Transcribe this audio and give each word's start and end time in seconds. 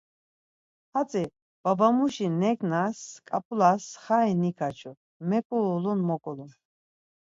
Hatzi 0.93 1.23
babamuşi 1.63 2.27
neǩnaş 2.41 2.99
ǩap̌ulas 3.27 3.83
xai 4.03 4.31
nikaçu, 4.41 4.91
meǩulun 5.29 5.99
moǩulun. 6.07 6.51